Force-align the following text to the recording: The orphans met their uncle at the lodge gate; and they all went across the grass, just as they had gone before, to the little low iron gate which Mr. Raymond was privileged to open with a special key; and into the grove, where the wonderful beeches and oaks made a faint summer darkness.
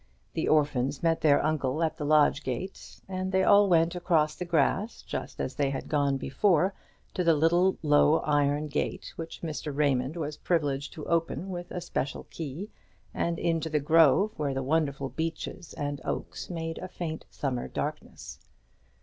The 0.33 0.47
orphans 0.47 1.03
met 1.03 1.21
their 1.21 1.45
uncle 1.45 1.83
at 1.83 1.97
the 1.97 2.05
lodge 2.07 2.41
gate; 2.43 3.01
and 3.07 3.31
they 3.31 3.43
all 3.43 3.69
went 3.69 3.93
across 3.93 4.33
the 4.35 4.45
grass, 4.45 5.03
just 5.03 5.39
as 5.39 5.53
they 5.53 5.69
had 5.69 5.87
gone 5.87 6.17
before, 6.17 6.73
to 7.13 7.23
the 7.23 7.35
little 7.35 7.77
low 7.83 8.17
iron 8.21 8.67
gate 8.67 9.13
which 9.15 9.43
Mr. 9.43 9.71
Raymond 9.77 10.17
was 10.17 10.37
privileged 10.37 10.93
to 10.93 11.05
open 11.05 11.49
with 11.51 11.69
a 11.69 11.81
special 11.81 12.23
key; 12.31 12.71
and 13.13 13.37
into 13.37 13.69
the 13.69 13.79
grove, 13.79 14.31
where 14.39 14.55
the 14.55 14.63
wonderful 14.63 15.09
beeches 15.09 15.75
and 15.75 16.01
oaks 16.03 16.49
made 16.49 16.79
a 16.79 16.87
faint 16.87 17.27
summer 17.29 17.67
darkness. 17.67 18.39